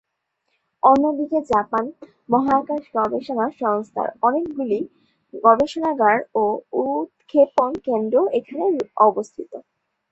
অন্যদিকে 0.83 1.39
জাপান 1.51 1.85
মহাকাশ 2.29 2.83
গবেষণা 2.97 3.45
সংস্থার 3.61 4.09
অনেকগুলি 4.27 4.79
গবেষণাগার 5.43 6.17
ও 6.35 6.43
উৎক্ষেপণ 6.83 7.71
কেন্দ্রও 7.85 8.25
এখানে 8.39 8.65
অবস্থিত। 9.07 9.51